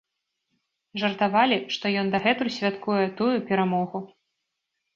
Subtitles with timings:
[1.01, 4.05] Жартавалі, што ён дагэтуль святкуе тую перамогу.